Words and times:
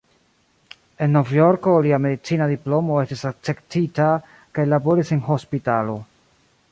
En 1.05 1.11
Novjorko 1.15 1.73
lia 1.87 1.99
medicina 2.05 2.47
diplomo 2.53 2.97
estis 3.03 3.23
akceptita 3.33 4.07
kaj 4.59 4.69
laboris 4.73 5.15
en 5.17 5.25
hospitalo. 5.29 5.99